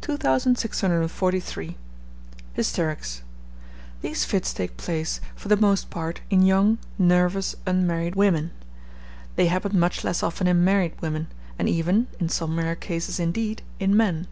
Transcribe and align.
2643. 0.00 1.76
Hysterics. 2.52 3.22
These 4.00 4.24
fits 4.24 4.52
take 4.52 4.76
place, 4.76 5.20
for 5.36 5.46
the 5.46 5.56
most 5.56 5.88
part, 5.88 6.20
in 6.30 6.42
young, 6.42 6.78
nervous, 6.98 7.54
unmarried 7.64 8.16
women. 8.16 8.50
They 9.36 9.46
happen 9.46 9.78
much 9.78 10.02
less 10.02 10.20
often 10.20 10.48
in 10.48 10.64
married 10.64 11.00
women; 11.00 11.28
and 11.60 11.68
even 11.68 12.08
(in 12.18 12.28
some 12.28 12.58
rare 12.58 12.74
cases 12.74 13.20
indeed) 13.20 13.62
in 13.78 13.96
men. 13.96 14.26